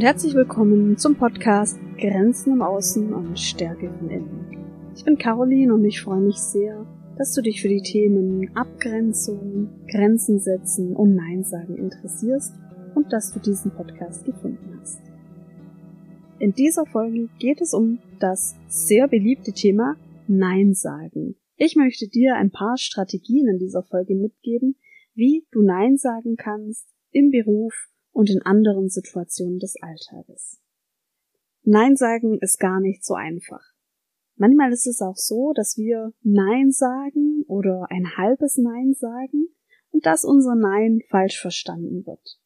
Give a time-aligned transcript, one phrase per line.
[0.00, 4.92] Und herzlich willkommen zum Podcast Grenzen im Außen und Stärke von innen.
[4.96, 6.86] Ich bin Caroline und ich freue mich sehr,
[7.18, 12.54] dass du dich für die Themen Abgrenzung, Grenzen setzen und Nein sagen interessierst
[12.94, 15.02] und dass du diesen Podcast gefunden hast.
[16.38, 19.96] In dieser Folge geht es um das sehr beliebte Thema
[20.26, 21.36] Nein sagen.
[21.58, 24.76] Ich möchte dir ein paar Strategien in dieser Folge mitgeben,
[25.12, 27.74] wie du Nein sagen kannst im Beruf
[28.12, 30.60] und in anderen Situationen des Alltages.
[31.62, 33.62] Nein sagen ist gar nicht so einfach.
[34.36, 39.48] Manchmal ist es auch so, dass wir Nein sagen oder ein halbes Nein sagen
[39.90, 42.38] und dass unser Nein falsch verstanden wird.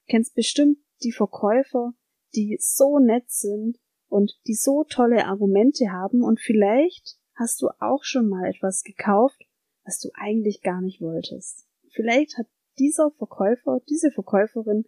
[0.00, 1.92] Du kennst bestimmt die Verkäufer,
[2.34, 8.02] die so nett sind und die so tolle Argumente haben und vielleicht hast du auch
[8.02, 9.40] schon mal etwas gekauft,
[9.84, 11.66] was du eigentlich gar nicht wolltest.
[11.90, 12.46] Vielleicht hat
[12.78, 14.84] dieser Verkäufer, diese Verkäuferin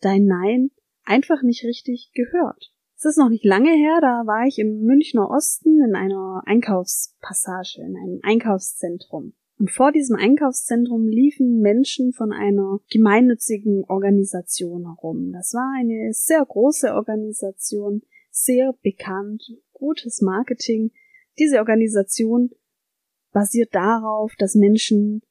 [0.00, 0.70] dein Nein
[1.04, 2.72] einfach nicht richtig gehört.
[2.96, 7.82] Es ist noch nicht lange her, da war ich im Münchner Osten in einer Einkaufspassage,
[7.82, 9.34] in einem Einkaufszentrum.
[9.58, 15.32] Und vor diesem Einkaufszentrum liefen Menschen von einer gemeinnützigen Organisation herum.
[15.32, 19.42] Das war eine sehr große Organisation, sehr bekannt,
[19.72, 20.90] gutes Marketing.
[21.38, 22.50] Diese Organisation
[23.32, 25.22] basiert darauf, dass Menschen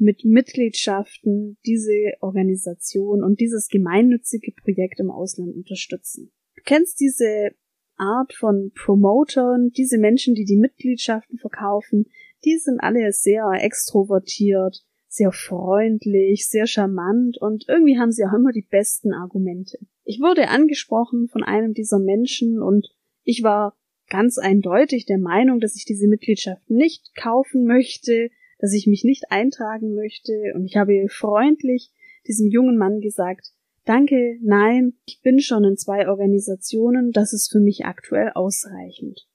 [0.00, 6.30] mit Mitgliedschaften diese Organisation und dieses gemeinnützige Projekt im Ausland unterstützen.
[6.56, 7.50] Du kennst diese
[7.96, 12.06] Art von Promotern, diese Menschen, die die Mitgliedschaften verkaufen,
[12.44, 18.52] die sind alle sehr extrovertiert, sehr freundlich, sehr charmant und irgendwie haben sie auch immer
[18.52, 19.78] die besten Argumente.
[20.04, 22.88] Ich wurde angesprochen von einem dieser Menschen und
[23.24, 23.76] ich war
[24.08, 29.30] ganz eindeutig der Meinung, dass ich diese Mitgliedschaft nicht kaufen möchte, dass ich mich nicht
[29.30, 31.90] eintragen möchte und ich habe freundlich
[32.26, 33.52] diesem jungen Mann gesagt,
[33.88, 39.26] Danke, nein, ich bin schon in zwei Organisationen, das ist für mich aktuell ausreichend.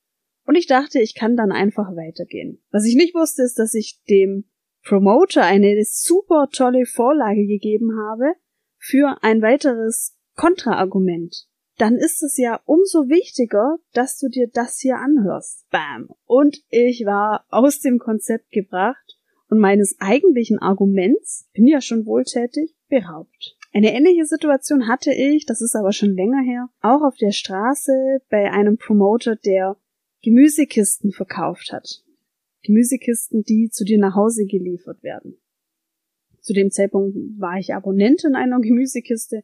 [0.46, 2.62] Und ich dachte, ich kann dann einfach weitergehen.
[2.70, 4.46] Was ich nicht wusste, ist, dass ich dem
[4.86, 8.36] Promoter eine super tolle Vorlage gegeben habe
[8.78, 11.48] für ein weiteres Kontraargument.
[11.80, 15.68] Dann ist es ja umso wichtiger, dass du dir das hier anhörst.
[15.72, 16.10] Bam.
[16.26, 19.13] Und ich war aus dem Konzept gebracht
[19.54, 23.56] und meines eigentlichen Arguments, bin ja schon wohltätig, beraubt.
[23.72, 27.92] Eine ähnliche Situation hatte ich, das ist aber schon länger her, auch auf der Straße
[28.32, 29.78] bei einem Promoter, der
[30.24, 31.88] Gemüsekisten verkauft hat.
[32.64, 35.38] Gemüsekisten, die zu dir nach Hause geliefert werden.
[36.42, 39.44] Zu dem Zeitpunkt war ich Abonnentin einer Gemüsekiste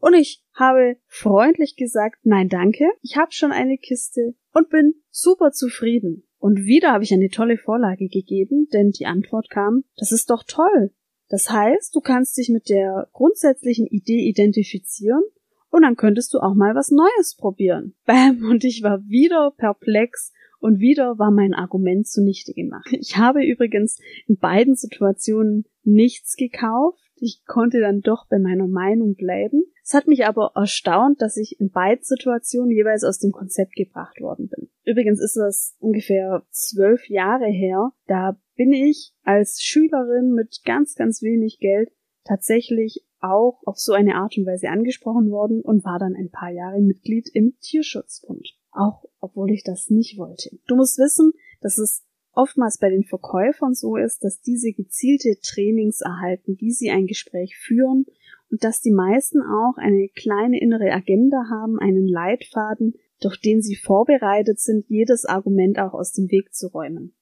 [0.00, 5.52] und ich habe freundlich gesagt, nein danke, ich habe schon eine Kiste und bin super
[5.52, 6.24] zufrieden.
[6.38, 10.44] Und wieder habe ich eine tolle Vorlage gegeben, denn die Antwort kam, das ist doch
[10.46, 10.92] toll.
[11.28, 15.22] Das heißt, du kannst dich mit der grundsätzlichen Idee identifizieren
[15.70, 17.94] und dann könntest du auch mal was Neues probieren.
[18.06, 22.88] Bam, und ich war wieder perplex und wieder war mein Argument zunichte gemacht.
[22.92, 27.02] Ich habe übrigens in beiden Situationen nichts gekauft.
[27.20, 29.64] Ich konnte dann doch bei meiner Meinung bleiben.
[29.82, 34.20] Es hat mich aber erstaunt, dass ich in beiden Situationen jeweils aus dem Konzept gebracht
[34.20, 34.68] worden bin.
[34.84, 37.92] Übrigens ist das ungefähr zwölf Jahre her.
[38.06, 41.90] Da bin ich als Schülerin mit ganz, ganz wenig Geld
[42.24, 46.50] tatsächlich auch auf so eine Art und Weise angesprochen worden und war dann ein paar
[46.50, 48.56] Jahre Mitglied im Tierschutzbund.
[48.70, 50.50] Auch obwohl ich das nicht wollte.
[50.66, 52.04] Du musst wissen, dass es
[52.38, 57.56] oftmals bei den Verkäufern so ist, dass diese gezielte Trainings erhalten, wie sie ein Gespräch
[57.58, 58.06] führen
[58.50, 63.74] und dass die meisten auch eine kleine innere Agenda haben, einen Leitfaden, durch den sie
[63.74, 67.14] vorbereitet sind, jedes Argument auch aus dem Weg zu räumen.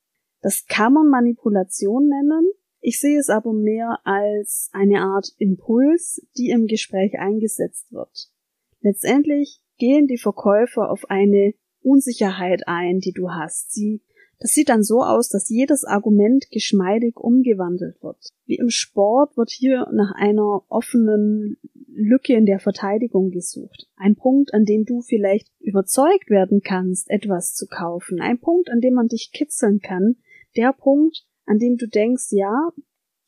[0.42, 6.50] Das kann man Manipulation nennen, ich sehe es aber mehr als eine Art Impuls, die
[6.50, 8.30] im Gespräch eingesetzt wird.
[8.80, 13.72] Letztendlich gehen die Verkäufer auf eine Unsicherheit ein, die du hast.
[13.72, 14.02] Sie,
[14.38, 18.18] das sieht dann so aus, dass jedes Argument geschmeidig umgewandelt wird.
[18.44, 21.56] Wie im Sport wird hier nach einer offenen
[21.88, 23.88] Lücke in der Verteidigung gesucht.
[23.96, 28.20] Ein Punkt, an dem du vielleicht überzeugt werden kannst, etwas zu kaufen.
[28.20, 30.16] Ein Punkt, an dem man dich kitzeln kann.
[30.56, 32.70] Der Punkt, an dem du denkst, ja,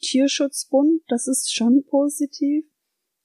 [0.01, 2.67] Tierschutzbund, das ist schon positiv.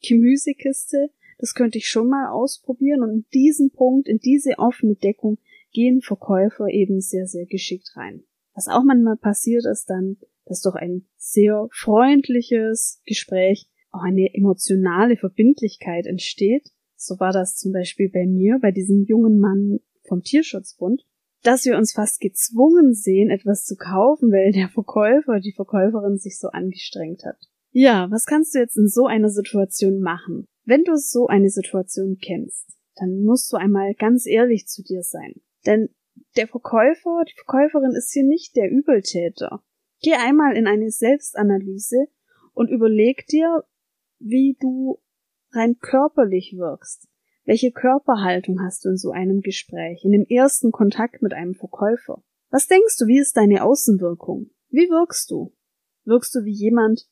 [0.01, 3.03] Gemüsekiste, das könnte ich schon mal ausprobieren.
[3.03, 5.37] Und in diesen Punkt, in diese offene Deckung
[5.73, 8.23] gehen Verkäufer eben sehr, sehr geschickt rein.
[8.53, 15.17] Was auch manchmal passiert ist dann, dass durch ein sehr freundliches Gespräch auch eine emotionale
[15.17, 16.69] Verbindlichkeit entsteht.
[16.95, 21.03] So war das zum Beispiel bei mir, bei diesem jungen Mann vom Tierschutzbund
[21.43, 26.39] dass wir uns fast gezwungen sehen, etwas zu kaufen, weil der Verkäufer, die Verkäuferin sich
[26.39, 27.37] so angestrengt hat.
[27.71, 30.45] Ja, was kannst du jetzt in so einer Situation machen?
[30.63, 35.41] Wenn du so eine Situation kennst, dann musst du einmal ganz ehrlich zu dir sein.
[35.65, 35.89] Denn
[36.35, 39.63] der Verkäufer, die Verkäuferin ist hier nicht der Übeltäter.
[40.01, 42.07] Geh einmal in eine Selbstanalyse
[42.53, 43.63] und überleg dir,
[44.19, 44.99] wie du
[45.51, 47.07] rein körperlich wirkst.
[47.45, 52.23] Welche Körperhaltung hast du in so einem Gespräch, in dem ersten Kontakt mit einem Verkäufer?
[52.49, 54.51] Was denkst du, wie ist deine Außenwirkung?
[54.69, 55.53] Wie wirkst du?
[56.05, 57.07] Wirkst du wie jemand,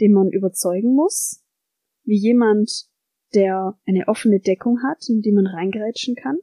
[0.00, 1.44] den man überzeugen muss?
[2.04, 2.88] Wie jemand,
[3.34, 6.38] der eine offene Deckung hat, in die man reingrätschen kann?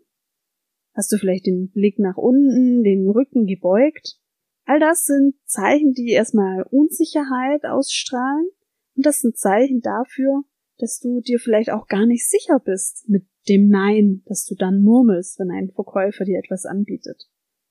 [0.93, 4.17] Hast du vielleicht den Blick nach unten, den Rücken gebeugt?
[4.65, 8.49] All das sind Zeichen, die erstmal Unsicherheit ausstrahlen
[8.95, 10.43] und das sind Zeichen dafür,
[10.77, 14.81] dass du dir vielleicht auch gar nicht sicher bist mit dem Nein, das du dann
[14.81, 17.29] murmelst, wenn ein Verkäufer dir etwas anbietet.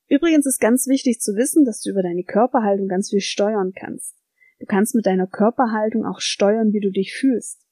[0.09, 4.17] Übrigens ist ganz wichtig zu wissen, dass du über deine Körperhaltung ganz viel steuern kannst.
[4.59, 7.67] Du kannst mit deiner Körperhaltung auch steuern, wie du dich fühlst.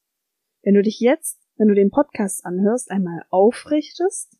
[0.63, 4.37] Wenn du dich jetzt, wenn du den Podcast anhörst, einmal aufrichtest,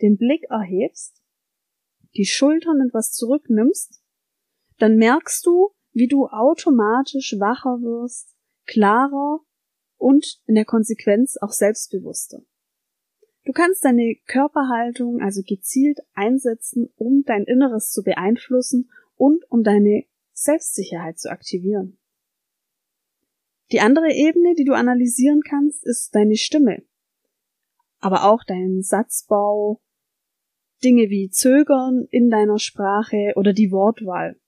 [0.00, 1.22] den Blick erhebst,
[2.16, 4.02] die Schultern etwas zurücknimmst,
[4.78, 9.40] dann merkst du, wie du automatisch wacher wirst, klarer
[9.96, 12.42] und in der Konsequenz auch selbstbewusster.
[13.44, 20.04] Du kannst deine Körperhaltung also gezielt einsetzen, um dein Inneres zu beeinflussen und um deine
[20.32, 21.98] Selbstsicherheit zu aktivieren.
[23.72, 26.82] Die andere Ebene, die du analysieren kannst, ist deine Stimme,
[28.00, 29.80] aber auch dein Satzbau,
[30.82, 34.38] Dinge wie Zögern in deiner Sprache oder die Wortwahl.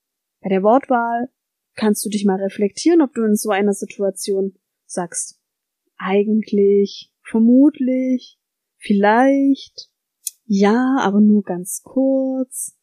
[0.41, 1.29] Bei der Wortwahl
[1.75, 4.55] kannst du dich mal reflektieren, ob du in so einer Situation
[4.87, 5.41] sagst,
[5.97, 8.39] eigentlich, vermutlich,
[8.77, 9.91] vielleicht,
[10.45, 12.77] ja, aber nur ganz kurz,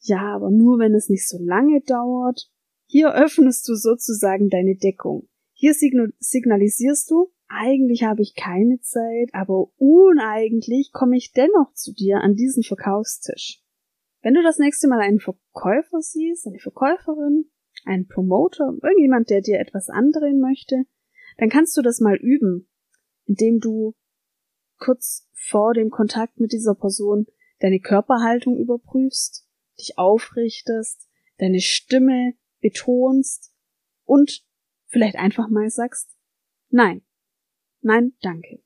[0.00, 2.50] ja, aber nur wenn es nicht so lange dauert.
[2.86, 5.28] Hier öffnest du sozusagen deine Deckung.
[5.62, 12.16] Hier signalisierst du, eigentlich habe ich keine Zeit, aber uneigentlich komme ich dennoch zu dir
[12.16, 13.62] an diesen Verkaufstisch.
[14.22, 17.44] Wenn du das nächste Mal einen Verkäufer siehst, eine Verkäuferin,
[17.84, 20.82] einen Promoter, irgendjemand, der dir etwas andrehen möchte,
[21.38, 22.68] dann kannst du das mal üben,
[23.26, 23.94] indem du
[24.78, 27.26] kurz vor dem Kontakt mit dieser Person
[27.60, 29.46] deine Körperhaltung überprüfst,
[29.78, 33.54] dich aufrichtest, deine Stimme betonst
[34.04, 34.44] und
[34.92, 36.16] vielleicht einfach mal sagst,
[36.70, 37.02] nein,
[37.80, 38.62] nein, danke.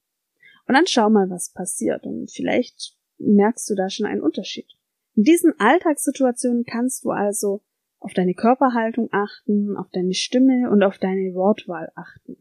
[0.66, 4.66] Und dann schau mal, was passiert und vielleicht merkst du da schon einen Unterschied.
[5.14, 7.62] In diesen Alltagssituationen kannst du also
[7.98, 12.36] auf deine Körperhaltung achten, auf deine Stimme und auf deine Wortwahl achten.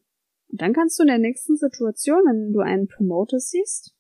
[0.49, 3.95] Und dann kannst du in der nächsten Situation, wenn du einen Promoter siehst,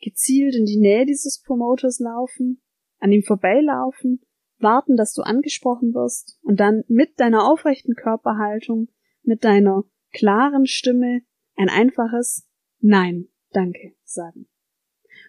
[0.00, 2.62] gezielt in die Nähe dieses Promoters laufen,
[2.98, 4.20] an ihm vorbeilaufen,
[4.58, 8.88] warten, dass du angesprochen wirst und dann mit deiner aufrechten Körperhaltung,
[9.24, 11.22] mit deiner klaren Stimme
[11.56, 12.46] ein einfaches
[12.80, 14.46] Nein, danke sagen.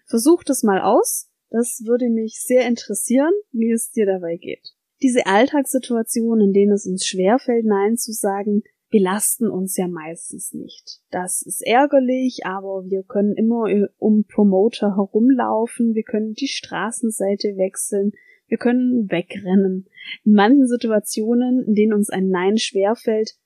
[0.04, 4.74] Versuch das mal aus, das würde mich sehr interessieren, wie es dir dabei geht.
[5.02, 11.00] Diese Alltagssituationen, in denen es uns schwerfällt, Nein zu sagen, belasten uns ja meistens nicht.
[11.10, 13.66] Das ist ärgerlich, aber wir können immer
[13.98, 18.12] um Promoter herumlaufen, wir können die Straßenseite wechseln,
[18.46, 19.88] wir können wegrennen.
[20.24, 23.36] In manchen Situationen, in denen uns ein Nein schwerfällt,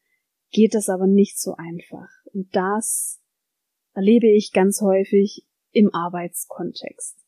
[0.50, 2.09] geht das aber nicht so einfach.
[2.33, 3.21] Und das
[3.95, 7.19] erlebe ich ganz häufig im Arbeitskontext.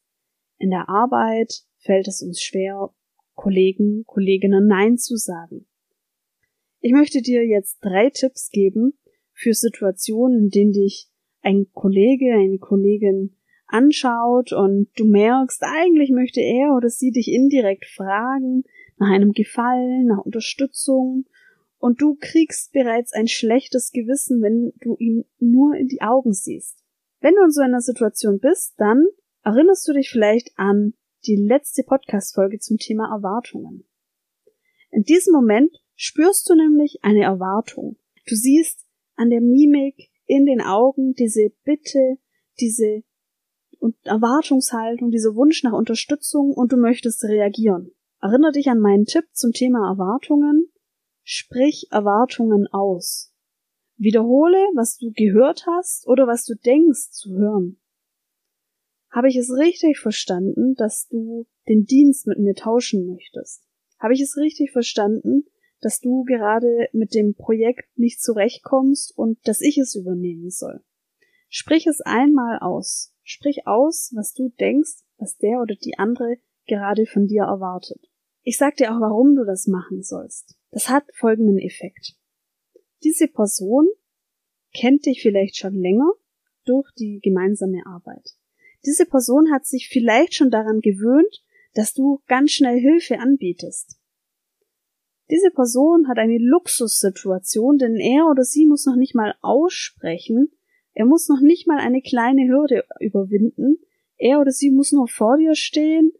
[0.58, 2.90] In der Arbeit fällt es uns schwer,
[3.34, 5.66] Kollegen, Kolleginnen Nein zu sagen.
[6.80, 8.94] Ich möchte dir jetzt drei Tipps geben
[9.32, 11.08] für Situationen, in denen dich
[11.40, 13.36] ein Kollege, eine Kollegin
[13.66, 18.64] anschaut und du merkst, eigentlich möchte er oder sie dich indirekt fragen
[18.98, 21.24] nach einem Gefallen, nach Unterstützung
[21.82, 26.78] und du kriegst bereits ein schlechtes Gewissen, wenn du ihm nur in die Augen siehst.
[27.20, 29.04] Wenn du in so einer Situation bist, dann
[29.42, 30.94] erinnerst du dich vielleicht an
[31.26, 33.84] die letzte Podcast-Folge zum Thema Erwartungen.
[34.92, 37.96] In diesem Moment spürst du nämlich eine Erwartung.
[38.28, 38.86] Du siehst
[39.16, 42.16] an der Mimik, in den Augen diese Bitte,
[42.60, 43.02] diese
[44.04, 47.90] Erwartungshaltung, dieser Wunsch nach Unterstützung und du möchtest reagieren.
[48.20, 50.71] Erinnere dich an meinen Tipp zum Thema Erwartungen
[51.34, 53.32] Sprich Erwartungen aus.
[53.96, 57.80] Wiederhole, was du gehört hast oder was du denkst zu hören.
[59.08, 63.64] Habe ich es richtig verstanden, dass du den Dienst mit mir tauschen möchtest?
[63.98, 65.46] Habe ich es richtig verstanden,
[65.80, 70.84] dass du gerade mit dem Projekt nicht zurechtkommst und dass ich es übernehmen soll?
[71.48, 73.14] Sprich es einmal aus.
[73.22, 76.36] Sprich aus, was du denkst, was der oder die andere
[76.66, 78.10] gerade von dir erwartet.
[78.42, 80.58] Ich sag dir auch, warum du das machen sollst.
[80.72, 82.16] Das hat folgenden Effekt.
[83.04, 83.86] Diese Person
[84.74, 86.10] kennt dich vielleicht schon länger
[86.64, 88.36] durch die gemeinsame Arbeit.
[88.84, 93.98] Diese Person hat sich vielleicht schon daran gewöhnt, dass du ganz schnell Hilfe anbietest.
[95.30, 100.52] Diese Person hat eine Luxussituation, denn er oder sie muss noch nicht mal aussprechen,
[100.94, 103.78] er muss noch nicht mal eine kleine Hürde überwinden,
[104.16, 106.12] er oder sie muss nur vor dir stehen,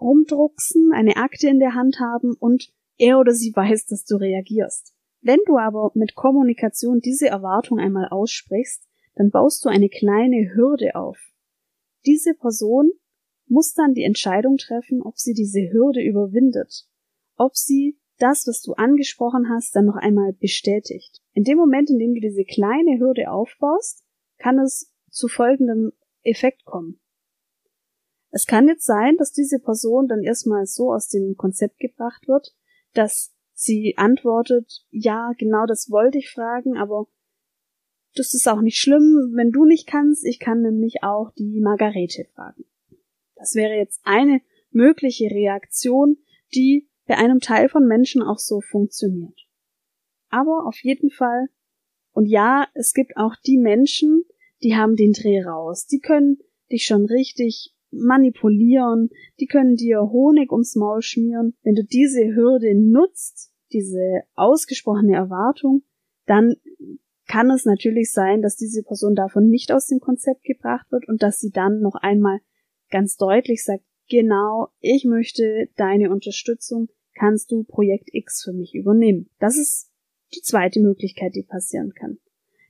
[0.00, 4.94] rumdrucksen, eine Akte in der Hand haben und er oder sie weiß, dass du reagierst.
[5.20, 10.94] Wenn du aber mit Kommunikation diese Erwartung einmal aussprichst, dann baust du eine kleine Hürde
[10.94, 11.18] auf.
[12.04, 12.90] Diese Person
[13.46, 16.86] muss dann die Entscheidung treffen, ob sie diese Hürde überwindet,
[17.36, 21.20] ob sie das, was du angesprochen hast, dann noch einmal bestätigt.
[21.32, 24.04] In dem Moment, in dem du diese kleine Hürde aufbaust,
[24.38, 27.00] kann es zu folgendem Effekt kommen.
[28.30, 32.54] Es kann jetzt sein, dass diese Person dann erstmal so aus dem Konzept gebracht wird,
[32.94, 37.06] dass Sie antwortet, ja, genau das wollte ich fragen, aber
[38.14, 40.24] das ist auch nicht schlimm, wenn du nicht kannst.
[40.24, 42.64] Ich kann nämlich auch die Margarete fragen.
[43.36, 46.18] Das wäre jetzt eine mögliche Reaktion,
[46.54, 49.38] die bei einem Teil von Menschen auch so funktioniert.
[50.28, 51.48] Aber auf jeden Fall,
[52.12, 54.24] und ja, es gibt auch die Menschen,
[54.62, 55.86] die haben den Dreh raus.
[55.86, 56.38] Die können
[56.70, 59.10] dich schon richtig manipulieren,
[59.40, 61.54] die können dir Honig ums Maul schmieren.
[61.62, 65.82] Wenn du diese Hürde nutzt, diese ausgesprochene Erwartung,
[66.26, 66.54] dann
[67.26, 71.22] kann es natürlich sein, dass diese Person davon nicht aus dem Konzept gebracht wird und
[71.22, 72.40] dass sie dann noch einmal
[72.90, 79.30] ganz deutlich sagt, genau, ich möchte deine Unterstützung, kannst du Projekt X für mich übernehmen.
[79.38, 79.90] Das ist
[80.34, 82.18] die zweite Möglichkeit, die passieren kann.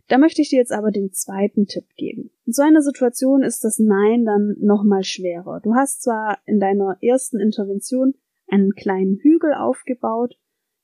[0.08, 2.30] Da möchte ich dir jetzt aber den zweiten Tipp geben.
[2.44, 5.60] In so einer Situation ist das Nein dann nochmal schwerer.
[5.62, 8.14] Du hast zwar in deiner ersten Intervention
[8.46, 10.38] einen kleinen Hügel aufgebaut,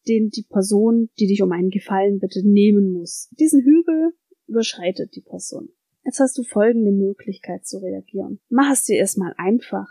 [0.08, 3.28] den die Person, die dich um einen Gefallen bitte, nehmen muss.
[3.38, 4.12] Diesen Hügel
[4.46, 5.68] überschreitet die Person.
[6.04, 8.40] Jetzt hast du folgende Möglichkeit zu reagieren.
[8.48, 9.86] Mach es dir erstmal einfach.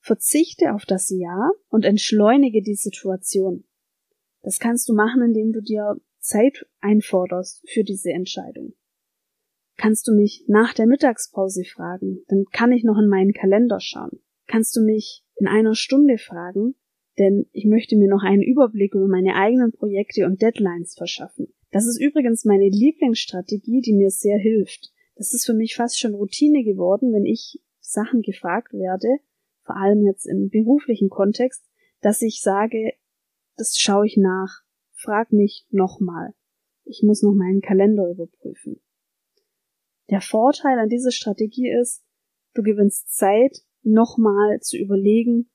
[0.00, 3.64] Verzichte auf das Ja und entschleunige die Situation.
[4.42, 8.74] Das kannst du machen, indem du dir Zeit einforderst für diese Entscheidung.
[9.76, 14.20] Kannst du mich nach der Mittagspause fragen, dann kann ich noch in meinen Kalender schauen.
[14.46, 16.76] Kannst du mich in einer Stunde fragen,
[17.18, 21.52] denn ich möchte mir noch einen Überblick über meine eigenen Projekte und Deadlines verschaffen.
[21.70, 24.92] Das ist übrigens meine Lieblingsstrategie, die mir sehr hilft.
[25.16, 29.18] Das ist für mich fast schon Routine geworden, wenn ich Sachen gefragt werde,
[29.64, 31.68] vor allem jetzt im beruflichen Kontext,
[32.00, 32.92] dass ich sage,
[33.56, 34.63] das schaue ich nach,
[35.04, 36.34] frag mich nochmal.
[36.84, 38.80] Ich muss noch meinen Kalender überprüfen.
[40.10, 42.02] Der Vorteil an dieser Strategie ist,
[42.54, 45.50] du gewinnst Zeit, nochmal zu überlegen,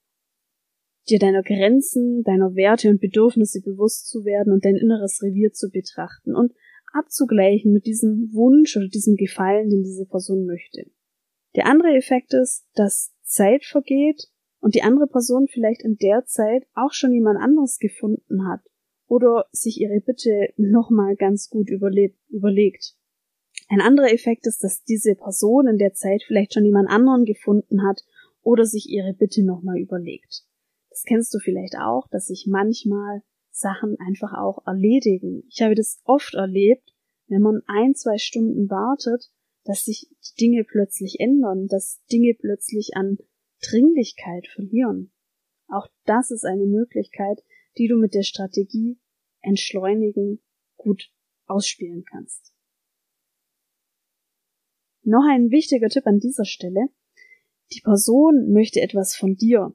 [1.10, 5.70] dir deiner Grenzen, deiner Werte und Bedürfnisse bewusst zu werden und dein inneres Revier zu
[5.70, 6.54] betrachten und
[6.94, 10.92] abzugleichen mit diesem Wunsch oder diesem Gefallen, den diese Person möchte.
[11.56, 14.30] Der andere Effekt ist, dass Zeit vergeht
[14.60, 18.62] und die andere Person vielleicht in der Zeit auch schon jemand anderes gefunden hat
[19.10, 22.96] oder sich ihre Bitte nochmal ganz gut überlegt.
[23.68, 27.84] Ein anderer Effekt ist, dass diese Person in der Zeit vielleicht schon jemand anderen gefunden
[27.86, 28.04] hat
[28.42, 30.44] oder sich ihre Bitte nochmal überlegt.
[30.90, 35.44] Das kennst du vielleicht auch, dass sich manchmal Sachen einfach auch erledigen.
[35.50, 36.94] Ich habe das oft erlebt,
[37.28, 39.32] wenn man ein, zwei Stunden wartet,
[39.66, 43.18] dass sich die Dinge plötzlich ändern, dass Dinge plötzlich an
[43.62, 45.12] Dringlichkeit verlieren.
[45.68, 47.44] Auch das ist eine Möglichkeit,
[47.78, 49.00] die du mit der Strategie
[49.42, 50.42] entschleunigen
[50.78, 51.12] gut
[51.46, 52.54] ausspielen kannst.
[55.04, 56.90] Noch ein wichtiger Tipp an dieser Stelle.
[57.74, 59.74] Die Person möchte etwas von dir.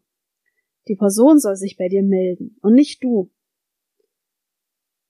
[0.89, 3.33] Die Person soll sich bei dir melden und nicht du.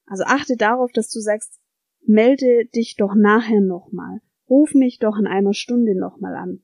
[0.06, 1.60] Also achte darauf, dass du sagst,
[2.06, 4.20] melde dich doch nachher nochmal.
[4.48, 6.62] Ruf mich doch in einer Stunde nochmal an.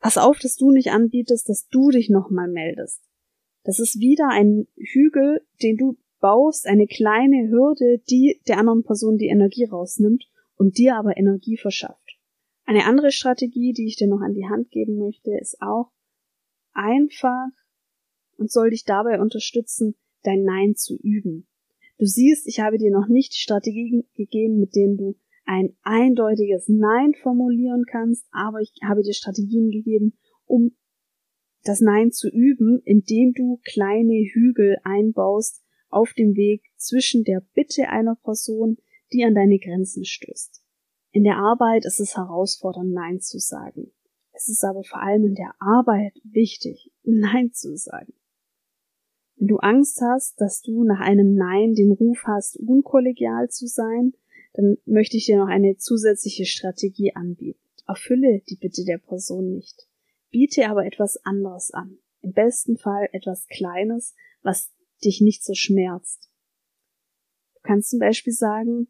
[0.00, 3.02] Pass auf, dass du nicht anbietest, dass du dich nochmal meldest.
[3.64, 9.18] Das ist wieder ein Hügel, den du baust, eine kleine Hürde, die der anderen Person
[9.18, 10.24] die Energie rausnimmt
[10.56, 12.18] und dir aber Energie verschafft.
[12.64, 15.90] Eine andere Strategie, die ich dir noch an die Hand geben möchte, ist auch
[16.72, 17.48] einfach
[18.36, 21.46] und soll dich dabei unterstützen, dein Nein zu üben.
[21.98, 27.14] Du siehst, ich habe dir noch nicht Strategien gegeben, mit denen du ein eindeutiges Nein
[27.20, 30.16] formulieren kannst, aber ich habe dir Strategien gegeben,
[30.46, 30.74] um
[31.64, 37.88] das Nein zu üben, indem du kleine Hügel einbaust auf dem Weg zwischen der Bitte
[37.88, 38.78] einer Person,
[39.12, 40.62] die an deine Grenzen stößt.
[41.12, 43.92] In der Arbeit ist es herausfordernd, Nein zu sagen.
[44.32, 48.14] Es ist aber vor allem in der Arbeit wichtig, Nein zu sagen.
[49.36, 54.14] Wenn du Angst hast, dass du nach einem Nein den Ruf hast, unkollegial zu sein,
[54.54, 57.60] dann möchte ich dir noch eine zusätzliche Strategie anbieten.
[57.86, 59.88] erfülle die Bitte der Person nicht.
[60.32, 61.98] Biete aber etwas anderes an.
[62.22, 64.72] Im besten Fall etwas Kleines, was
[65.04, 66.30] dich nicht so schmerzt.
[67.54, 68.88] Du kannst zum Beispiel sagen,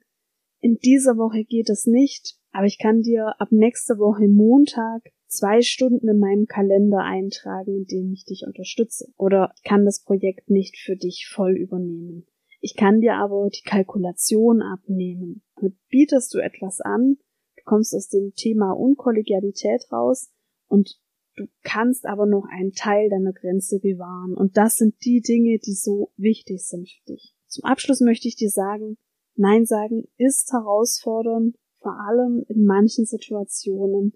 [0.60, 5.62] in dieser Woche geht es nicht, aber ich kann dir ab nächster Woche Montag zwei
[5.62, 9.12] Stunden in meinem Kalender eintragen, in denen ich dich unterstütze.
[9.16, 12.26] Oder kann das Projekt nicht für dich voll übernehmen.
[12.60, 15.42] Ich kann dir aber die Kalkulation abnehmen.
[15.56, 17.16] Damit bietest du etwas an,
[17.56, 20.30] du kommst aus dem Thema Unkollegialität raus
[20.68, 21.01] und
[21.36, 24.34] du kannst aber noch einen Teil deiner Grenze bewahren.
[24.34, 27.34] Und das sind die Dinge, die so wichtig sind für dich.
[27.46, 28.96] Zum Abschluss möchte ich dir sagen,
[29.34, 34.14] Nein sagen ist herausfordernd, vor allem in manchen Situationen,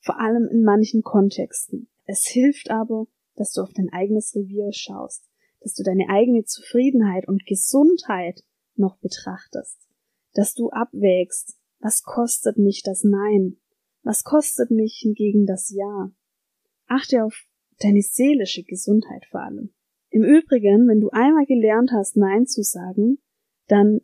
[0.00, 1.88] vor allem in manchen Kontexten.
[2.04, 5.28] Es hilft aber, dass du auf dein eigenes Revier schaust,
[5.60, 9.78] dass du deine eigene Zufriedenheit und Gesundheit noch betrachtest,
[10.34, 13.58] dass du abwägst, was kostet mich das Nein,
[14.02, 16.10] was kostet mich hingegen das Ja.
[16.88, 17.44] Achte auf
[17.80, 19.70] deine seelische Gesundheit vor allem.
[20.10, 23.18] Im Übrigen, wenn du einmal gelernt hast, Nein zu sagen,
[23.68, 24.00] dann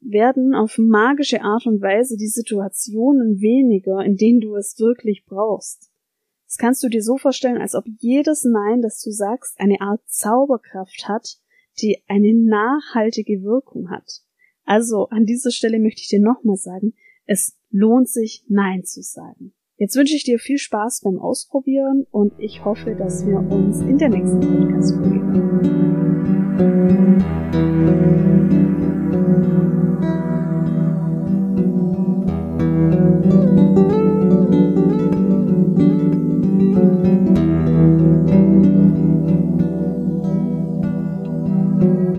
[0.00, 5.90] werden auf magische Art und Weise die Situationen weniger, in denen du es wirklich brauchst.
[6.46, 10.00] Das kannst du dir so vorstellen, als ob jedes Nein, das du sagst, eine Art
[10.06, 11.38] Zauberkraft hat,
[11.80, 14.22] die eine nachhaltige Wirkung hat.
[14.64, 16.94] Also an dieser Stelle möchte ich dir nochmal sagen,
[17.26, 19.52] es lohnt sich, Nein zu sagen.
[19.80, 23.96] Jetzt wünsche ich dir viel Spaß beim Ausprobieren und ich hoffe, dass wir uns in
[23.96, 25.70] der nächsten Podcast-Folge hören.